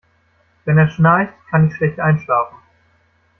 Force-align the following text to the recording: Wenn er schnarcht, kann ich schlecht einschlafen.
Wenn 0.65 0.79
er 0.79 0.89
schnarcht, 0.89 1.31
kann 1.51 1.67
ich 1.67 1.75
schlecht 1.75 1.99
einschlafen. 1.99 2.57